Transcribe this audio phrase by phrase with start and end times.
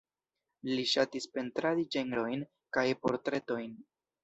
[0.69, 2.43] Li ŝatis pentradi ĝenrojn
[2.79, 3.79] kaj portretojn.